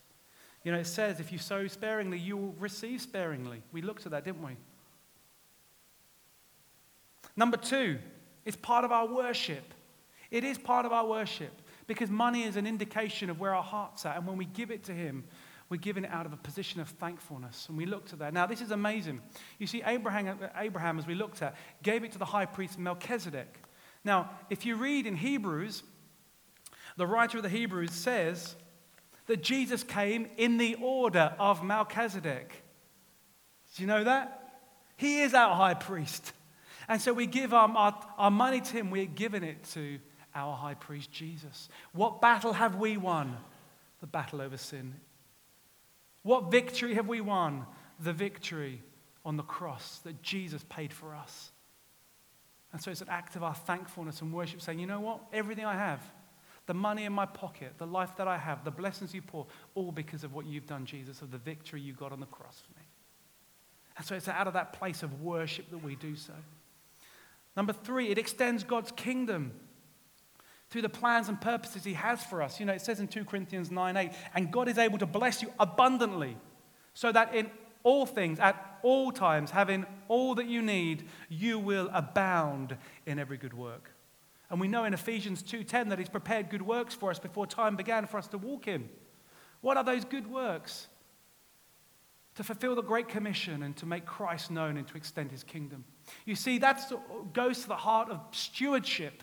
[0.69, 3.63] You know, it says, if you sow sparingly, you will receive sparingly.
[3.73, 4.55] We looked at that, didn't we?
[7.39, 7.99] Number two,
[8.45, 9.65] it's part of our worship.
[10.31, 14.05] It is part of our worship because money is an indication of where our heart's
[14.05, 14.19] at.
[14.19, 15.25] And when we give it to Him,
[15.71, 17.65] we're giving it out of a position of thankfulness.
[17.71, 18.35] And we looked at that.
[18.35, 19.23] Now, this is amazing.
[19.59, 23.59] You see, Abraham, Abraham, as we looked at, gave it to the high priest Melchizedek.
[24.05, 25.83] Now, if you read in Hebrews,
[26.99, 28.55] the writer of the Hebrews says
[29.29, 32.65] that Jesus came in the order of Melchizedek.
[33.77, 34.35] Do you know that?
[34.97, 36.33] He is our high priest.
[36.89, 40.01] And so we give our, our, our money to him, we're giving it to
[40.35, 41.69] our high priest Jesus.
[41.93, 43.37] What battle have we won?
[44.01, 44.95] The battle over sin.
[46.23, 47.67] What victory have we won?
[48.01, 48.83] The victory
[49.25, 51.51] on the cross that Jesus paid for us.
[52.73, 55.21] And so it's an act of our thankfulness and worship, saying, you know what?
[55.33, 56.01] Everything I have,
[56.69, 59.91] the money in my pocket, the life that I have, the blessings you pour, all
[59.91, 62.79] because of what you've done, Jesus, of the victory you got on the cross for
[62.79, 62.87] me.
[63.97, 66.35] And so it's out of that place of worship that we do so.
[67.57, 69.53] Number three, it extends God's kingdom
[70.69, 72.61] through the plans and purposes He has for us.
[72.61, 75.41] You know, it says in 2 Corinthians 9 8, and God is able to bless
[75.41, 76.37] you abundantly,
[76.93, 77.51] so that in
[77.83, 82.77] all things, at all times, having all that you need, you will abound
[83.07, 83.91] in every good work.
[84.51, 87.77] And we know in Ephesians 2:10 that he's prepared good works for us before time
[87.77, 88.89] began for us to walk in.
[89.61, 90.89] What are those good works?
[92.37, 95.85] To fulfill the great commission and to make Christ known and to extend his kingdom.
[96.25, 96.81] You see, that
[97.33, 99.23] goes to the heart of stewardship.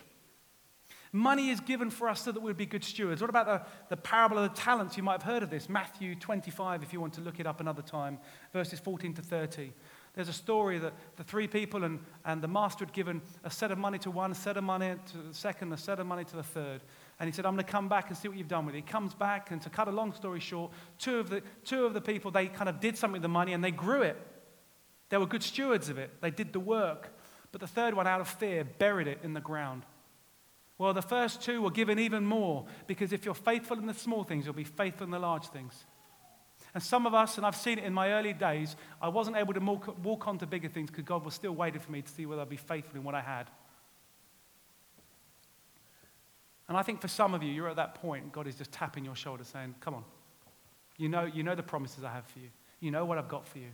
[1.15, 3.21] Money is given for us so that we'd be good stewards.
[3.21, 4.97] What about the, the parable of the talents?
[4.97, 5.69] You might have heard of this.
[5.69, 8.19] Matthew 25, if you want to look it up another time,
[8.51, 9.71] verses 14 to 30.
[10.15, 13.69] There's a story that the three people and, and the master had given a set
[13.71, 16.23] of money to one, a set of money to the second, a set of money
[16.23, 16.82] to the third.
[17.19, 18.78] And he said, I'm going to come back and see what you've done with it.
[18.78, 21.93] He comes back, and to cut a long story short, two of the, two of
[21.93, 24.17] the people, they kind of did something with the money and they grew it.
[25.10, 27.12] They were good stewards of it, they did the work.
[27.51, 29.84] But the third one, out of fear, buried it in the ground.
[30.78, 34.23] Well, the first two were given even more because if you're faithful in the small
[34.23, 35.86] things, you'll be faithful in the large things.
[36.75, 39.53] And some of us, and I've seen it in my early days, I wasn't able
[39.53, 42.11] to walk, walk on to bigger things because God was still waiting for me to
[42.11, 43.49] see whether I'd be faithful in what I had.
[46.67, 49.05] And I think for some of you, you're at that point, God is just tapping
[49.05, 50.03] your shoulder saying, Come on.
[50.97, 52.49] You know, you know the promises I have for you.
[52.81, 53.69] You know what I've got for you.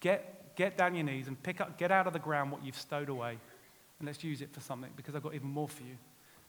[0.00, 2.78] Get, get down your knees and pick up, get out of the ground what you've
[2.78, 3.38] stowed away.
[3.98, 5.96] And let's use it for something because I've got even more for you.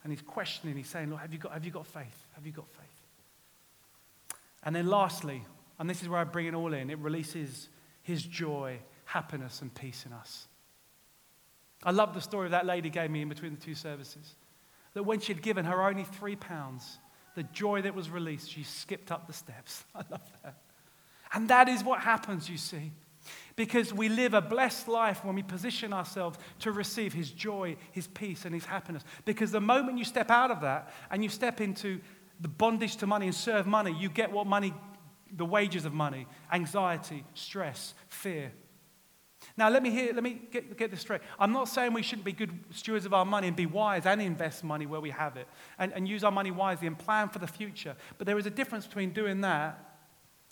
[0.04, 2.28] And he's questioning, he's saying, Lord, have you got, have you got faith?
[2.36, 4.38] Have you got faith?
[4.64, 5.44] And then lastly,
[5.80, 6.90] and this is where I bring it all in.
[6.90, 7.70] It releases
[8.02, 10.48] his joy, happiness, and peace in us.
[11.84, 14.36] I love the story that lady gave me in between the two services.
[14.94, 16.98] That when she'd given her only three pounds,
[17.36, 19.86] the joy that was released, she skipped up the steps.
[19.96, 20.58] I love that.
[21.34, 22.92] And that is what happens, you see.
[23.56, 28.08] Because we live a blessed life when we position ourselves to receive His joy, His
[28.08, 29.04] peace, and His happiness.
[29.26, 32.00] Because the moment you step out of that and you step into
[32.40, 34.74] the bondage to money and serve money, you get what money
[35.36, 38.52] the wages of money, anxiety, stress, fear.
[39.56, 41.22] Now, let me hear, let me get, get this straight.
[41.40, 44.22] I'm not saying we shouldn't be good stewards of our money and be wise and
[44.22, 45.48] invest money where we have it
[45.80, 47.96] and, and use our money wisely and plan for the future.
[48.18, 49.84] But there is a difference between doing that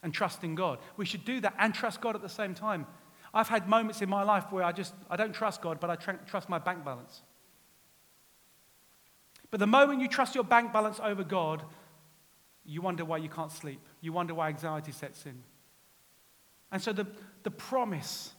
[0.02, 0.80] and trusting God.
[0.98, 2.88] We should do that and trust God at the same time.
[3.34, 5.96] I've had moments in my life where I just, I don't trust God, but I
[5.96, 7.22] tr- trust my bank balance.
[9.52, 11.64] But the moment you trust your bank balance over God,
[12.66, 13.80] you wonder why you can't sleep.
[14.02, 15.44] You wonder why anxiety sets in.
[16.72, 17.08] And so the,
[17.44, 18.34] the promise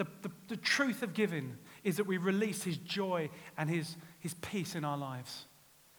[0.00, 4.32] the, the, the truth of giving is that we release His joy and His, His
[4.32, 5.44] peace in our lives.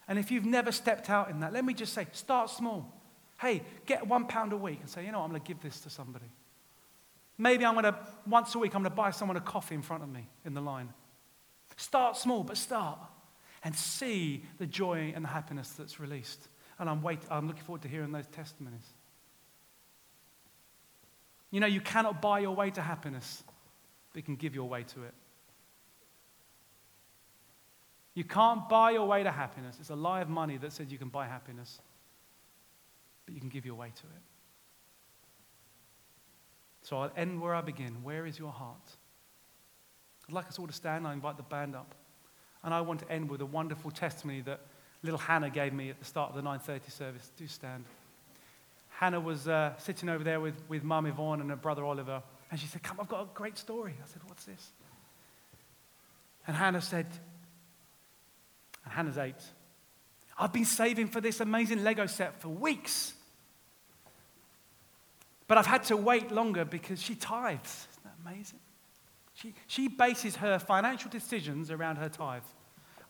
[0.07, 2.99] And if you've never stepped out in that, let me just say start small.
[3.39, 5.61] Hey, get one pound a week and say, you know, what, I'm going to give
[5.61, 6.25] this to somebody.
[7.37, 7.95] Maybe I'm going to,
[8.25, 10.55] once a week, I'm going to buy someone a coffee in front of me in
[10.55, 10.89] the line.
[11.77, 12.97] Start small, but start
[13.63, 16.47] and see the joy and the happiness that's released.
[16.81, 18.85] And I'm, wait, I'm looking forward to hearing those testimonies.
[21.49, 23.43] You know, you cannot buy your way to happiness
[24.11, 25.13] but you can give your way to it.
[28.13, 29.77] You can't buy your way to happiness.
[29.79, 31.79] It's a lie of money that says you can buy happiness,
[33.25, 34.21] but you can give your way to it.
[36.83, 38.03] So I'll end where I begin.
[38.03, 38.97] Where is your heart?
[40.27, 41.07] I'd like us all to stand.
[41.07, 41.95] I invite the band up.
[42.63, 44.59] And I want to end with a wonderful testimony that
[45.03, 47.31] little Hannah gave me at the start of the 9.30 service.
[47.37, 47.85] Do stand.
[48.89, 52.21] Hannah was uh, sitting over there with, with Mum Yvonne and her brother Oliver.
[52.51, 53.95] And she said, Come, I've got a great story.
[54.01, 54.71] I said, What's this?
[56.47, 57.07] And Hannah said,
[58.83, 59.35] and Hannah's eight,
[60.37, 63.13] I've been saving for this amazing Lego set for weeks.
[65.47, 67.87] But I've had to wait longer because she tithes.
[67.91, 68.59] Isn't that amazing?
[69.33, 72.43] She, she bases her financial decisions around her tithe.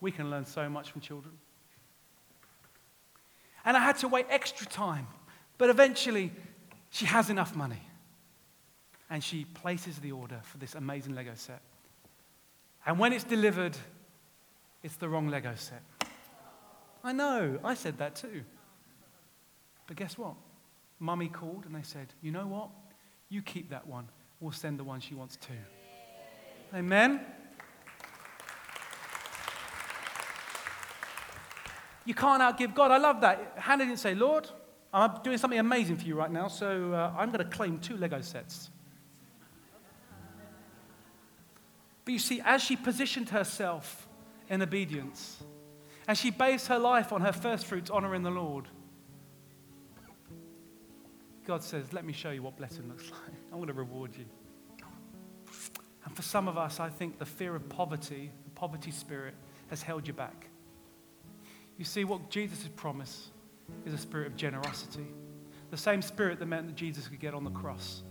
[0.01, 1.35] We can learn so much from children.
[3.65, 5.07] And I had to wait extra time.
[5.57, 6.31] But eventually,
[6.89, 7.81] she has enough money
[9.09, 11.61] and she places the order for this amazing Lego set.
[12.85, 13.77] And when it's delivered,
[14.81, 15.83] it's the wrong Lego set.
[17.03, 18.43] I know, I said that too.
[19.87, 20.35] But guess what?
[20.99, 22.69] Mummy called and they said, You know what?
[23.29, 24.07] You keep that one.
[24.39, 25.53] We'll send the one she wants too.
[26.73, 27.19] Amen?
[32.05, 32.91] You can't outgive God.
[32.91, 33.53] I love that.
[33.57, 34.49] Hannah didn't say, Lord,
[34.93, 37.95] I'm doing something amazing for you right now, so uh, I'm going to claim two
[37.95, 38.69] Lego sets.
[42.03, 44.07] But you see, as she positioned herself
[44.49, 45.41] in obedience,
[46.07, 48.67] and she based her life on her first fruits, honoring the Lord,
[51.45, 53.35] God says, Let me show you what blessing looks like.
[53.51, 54.25] I'm going to reward you.
[56.05, 59.35] And for some of us, I think the fear of poverty, the poverty spirit,
[59.69, 60.47] has held you back.
[61.77, 63.29] You see, what Jesus' promise
[63.85, 65.07] is a spirit of generosity.
[65.71, 68.03] The same spirit that meant that Jesus could get on the cross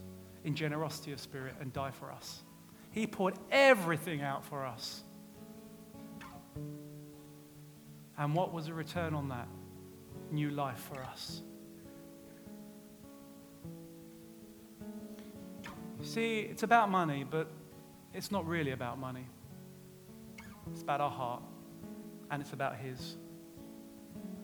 [0.44, 2.42] in generosity of spirit and die for us.
[2.90, 5.04] He poured everything out for us.
[8.18, 9.48] And what was the return on that?
[10.30, 11.42] New life for us.
[16.02, 17.50] See, it's about money, but
[18.14, 19.26] it's not really about money.
[20.72, 21.42] It's about our heart,
[22.30, 23.16] and it's about His.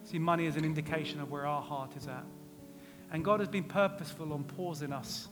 [0.07, 2.25] See, money is an indication of where our heart is at.
[3.11, 5.27] And God has been purposeful on pausing us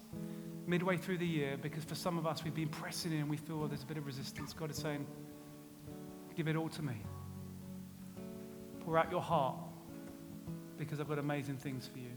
[0.66, 3.36] midway through the year because for some of us, we've been pressing in and we
[3.36, 4.52] feel there's a bit of resistance.
[4.52, 5.06] God is saying,
[6.34, 6.94] Give it all to me.
[8.80, 9.54] Pour out your heart
[10.76, 12.10] because I've got amazing things for you.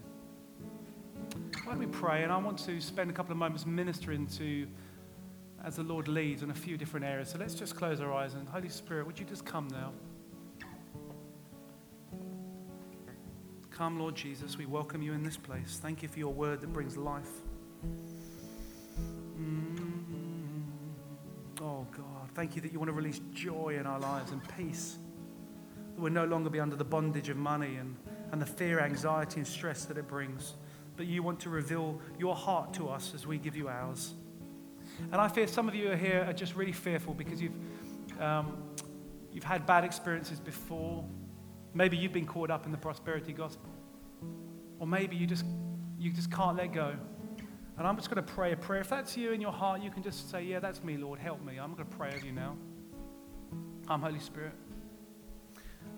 [1.63, 2.23] Why don't we pray?
[2.23, 4.67] And I want to spend a couple of moments ministering to,
[5.63, 7.29] as the Lord leads, in a few different areas.
[7.29, 9.91] So let's just close our eyes and, Holy Spirit, would you just come now?
[13.77, 15.77] Come, Lord Jesus, we welcome you in this place.
[15.79, 17.29] Thank you for your word that brings life.
[19.39, 20.63] Mm.
[21.61, 22.31] Oh, God.
[22.33, 24.97] Thank you that you want to release joy in our lives and peace.
[25.93, 27.95] That we'll no longer be under the bondage of money and,
[28.31, 30.55] and the fear, anxiety, and stress that it brings.
[30.95, 34.15] But you want to reveal your heart to us as we give you ours.
[35.11, 37.53] And I fear some of you are here are just really fearful because you've,
[38.19, 38.57] um,
[39.31, 41.05] you've had bad experiences before.
[41.77, 43.69] Maybe you've been caught up in the prosperity gospel.
[44.79, 45.45] Or maybe you just,
[45.99, 46.95] you just can't let go.
[47.77, 48.81] And I'm just going to pray a prayer.
[48.81, 51.19] If that's you in your heart, you can just say, Yeah, that's me, Lord.
[51.19, 51.59] Help me.
[51.59, 52.57] I'm going to pray over you now.
[53.87, 54.53] I'm Holy Spirit.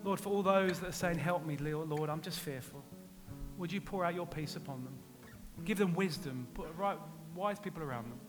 [0.04, 2.84] Lord, for all those that are saying, Help me, Lord, I'm just fearful.
[3.56, 4.98] Would you pour out your peace upon them?
[5.64, 6.46] Give them wisdom.
[6.52, 6.98] Put right,
[7.34, 8.20] wise people around them.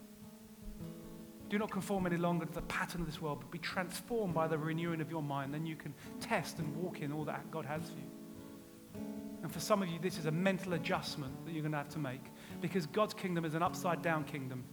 [1.51, 4.47] Do not conform any longer to the pattern of this world, but be transformed by
[4.47, 5.53] the renewing of your mind.
[5.53, 9.01] Then you can test and walk in all that God has for you.
[9.43, 11.89] And for some of you, this is a mental adjustment that you're going to have
[11.89, 12.23] to make
[12.61, 14.63] because God's kingdom is an upside down kingdom.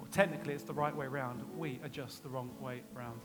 [0.00, 1.40] Or technically it's the right way round.
[1.56, 3.20] We adjust the wrong way round.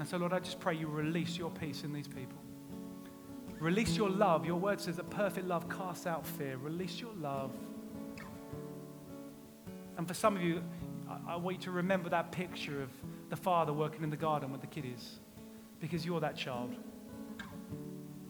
[0.00, 2.38] And so, Lord, I just pray you release your peace in these people.
[3.60, 4.44] Release your love.
[4.44, 6.56] Your word says that perfect love casts out fear.
[6.56, 7.52] Release your love.
[9.98, 10.62] And for some of you,
[11.26, 12.90] I, want you to remember that picture of
[13.30, 15.18] the father working in the garden with the kiddies
[15.80, 16.76] because you're that child.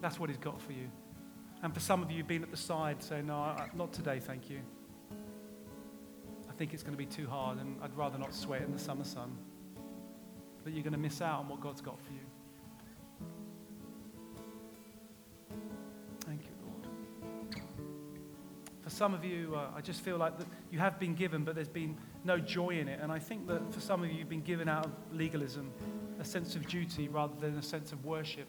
[0.01, 0.91] That's what he's got for you.
[1.63, 4.61] And for some of you, being at the side saying, No, not today, thank you.
[6.49, 8.79] I think it's going to be too hard, and I'd rather not sweat in the
[8.79, 9.37] summer sun.
[10.65, 12.21] But you're going to miss out on what God's got for you,
[18.89, 21.55] For some of you, uh, I just feel like that you have been given, but
[21.55, 23.01] there's been no joy in it.
[23.03, 25.71] And I think that for some of you, you've been given out of legalism,
[26.19, 28.47] a sense of duty rather than a sense of worship.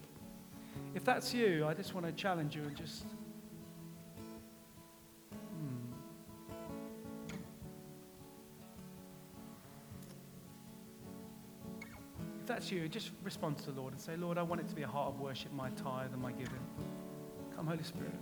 [0.95, 3.03] If that's you, I just want to challenge you and just.
[5.29, 5.91] Hmm.
[12.39, 14.75] If that's you, just respond to the Lord and say, Lord, I want it to
[14.75, 16.65] be a heart of worship, my tithe and my giving.
[17.57, 18.15] Come, Holy Spirit.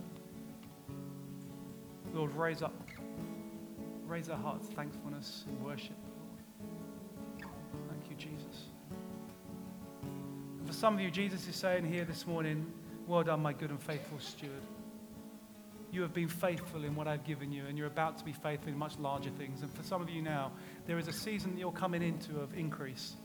[2.14, 2.74] Lord, raise up,
[4.06, 5.96] raise our hearts, thankfulness and worship.
[7.88, 8.66] Thank you, Jesus.
[10.66, 12.70] For some of you, Jesus is saying here this morning,
[13.06, 14.62] Well done, my good and faithful steward.
[15.90, 18.70] You have been faithful in what I've given you, and you're about to be faithful
[18.70, 19.62] in much larger things.
[19.62, 20.52] And for some of you now,
[20.86, 23.16] there is a season that you're coming into of increase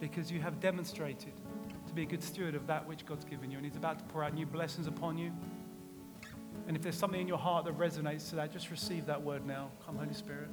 [0.00, 1.32] because you have demonstrated
[1.86, 4.04] to be a good steward of that which God's given you, and He's about to
[4.06, 5.32] pour out new blessings upon you.
[6.72, 9.44] And if there's something in your heart that resonates to that, just receive that word
[9.44, 9.70] now.
[9.84, 10.48] Come, Holy Spirit.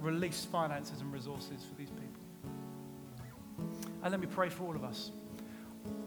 [0.00, 2.22] Release finances and resources for these people.
[4.02, 5.10] And let me pray for all of us.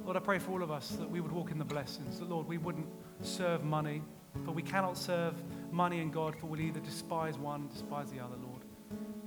[0.04, 2.28] Lord, I pray for all of us that we would walk in the blessings, that,
[2.28, 2.88] Lord, we wouldn't
[3.22, 4.02] serve money,
[4.44, 5.36] for we cannot serve
[5.72, 8.64] money and God, for we'll either despise one, despise the other, Lord.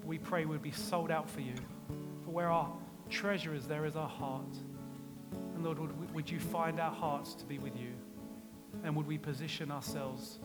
[0.01, 1.55] But we pray we'd be sold out for you,
[2.25, 2.73] for where our
[3.09, 4.57] treasure is, there is our heart.
[5.55, 7.93] And Lord, would, would you find our hearts to be with you?
[8.85, 10.39] And would we position ourselves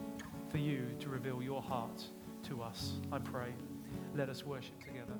[0.49, 2.03] for you to reveal your heart
[2.43, 2.93] to us?
[3.11, 3.53] I pray.
[4.15, 5.12] Let us worship together.